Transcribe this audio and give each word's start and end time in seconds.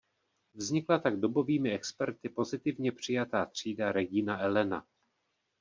Vznikla 0.53 0.99
tak 0.99 1.19
dobovými 1.19 1.71
experty 1.71 2.29
pozitivně 2.29 2.91
přijatá 2.91 3.45
třída 3.45 3.91
"Regina 3.91 4.39
Elena". 4.39 4.85